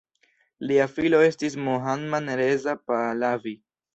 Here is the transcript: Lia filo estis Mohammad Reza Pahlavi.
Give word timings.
Lia 0.69 0.87
filo 0.93 1.19
estis 1.25 1.57
Mohammad 1.67 2.33
Reza 2.41 2.77
Pahlavi. 2.91 3.57